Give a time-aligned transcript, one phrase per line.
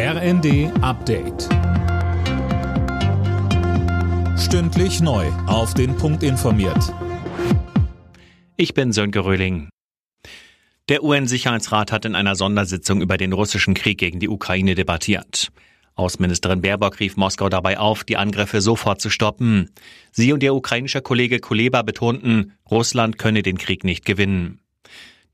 [0.00, 1.48] RND Update.
[4.38, 5.26] Stündlich neu.
[5.48, 6.94] Auf den Punkt informiert.
[8.56, 9.70] Ich bin Sönke Röhling.
[10.88, 15.50] Der UN-Sicherheitsrat hat in einer Sondersitzung über den russischen Krieg gegen die Ukraine debattiert.
[15.96, 19.70] Außenministerin Baerbock rief Moskau dabei auf, die Angriffe sofort zu stoppen.
[20.12, 24.60] Sie und ihr ukrainischer Kollege Kuleba betonten, Russland könne den Krieg nicht gewinnen.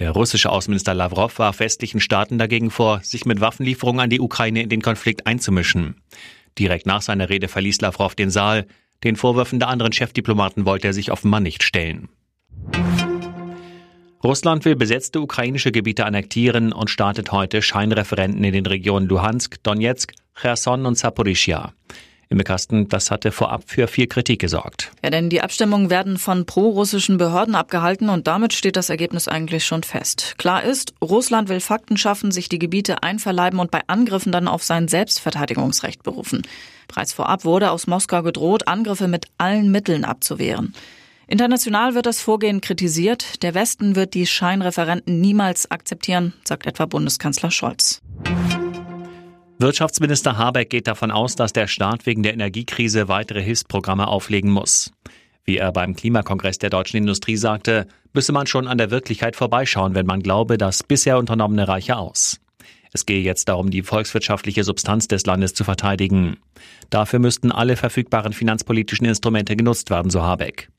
[0.00, 4.62] Der russische Außenminister Lavrov warf westlichen Staaten dagegen vor, sich mit Waffenlieferungen an die Ukraine
[4.62, 6.00] in den Konflikt einzumischen.
[6.58, 8.66] Direkt nach seiner Rede verließ Lavrov den Saal.
[9.04, 12.08] Den Vorwürfen der anderen Chefdiplomaten wollte er sich offenbar nicht stellen.
[14.24, 20.14] Russland will besetzte ukrainische Gebiete annektieren und startet heute Scheinreferenten in den Regionen Luhansk, Donetsk,
[20.34, 21.74] Cherson und Saporischia.
[22.32, 24.92] Im Kasten, das hatte vorab für viel Kritik gesorgt.
[25.02, 29.66] Ja, denn die Abstimmungen werden von pro-russischen Behörden abgehalten und damit steht das Ergebnis eigentlich
[29.66, 30.36] schon fest.
[30.38, 34.62] Klar ist, Russland will Fakten schaffen, sich die Gebiete einverleiben und bei Angriffen dann auf
[34.62, 36.42] sein Selbstverteidigungsrecht berufen.
[36.86, 40.72] Bereits vorab wurde aus Moskau gedroht, Angriffe mit allen Mitteln abzuwehren.
[41.26, 43.42] International wird das Vorgehen kritisiert.
[43.42, 48.02] Der Westen wird die Scheinreferenten niemals akzeptieren, sagt etwa Bundeskanzler Scholz.
[49.60, 54.90] Wirtschaftsminister Habeck geht davon aus, dass der Staat wegen der Energiekrise weitere Hilfsprogramme auflegen muss.
[55.44, 59.94] Wie er beim Klimakongress der deutschen Industrie sagte, müsse man schon an der Wirklichkeit vorbeischauen,
[59.94, 62.40] wenn man glaube, das bisher Unternommene reiche aus.
[62.94, 66.38] Es gehe jetzt darum, die volkswirtschaftliche Substanz des Landes zu verteidigen.
[66.88, 70.70] Dafür müssten alle verfügbaren finanzpolitischen Instrumente genutzt werden, so Habeck.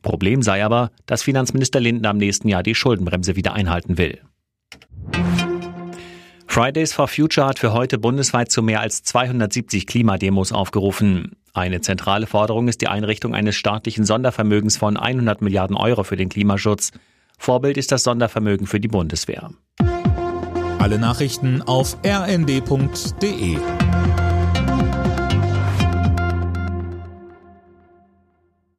[0.00, 4.18] Problem sei aber, dass Finanzminister Lindner am nächsten Jahr die Schuldenbremse wieder einhalten will.
[6.60, 11.34] Fridays for Future hat für heute bundesweit zu mehr als 270 Klimademos aufgerufen.
[11.54, 16.28] Eine zentrale Forderung ist die Einrichtung eines staatlichen Sondervermögens von 100 Milliarden Euro für den
[16.28, 16.90] Klimaschutz.
[17.38, 19.48] Vorbild ist das Sondervermögen für die Bundeswehr.
[20.78, 23.56] Alle Nachrichten auf rnd.de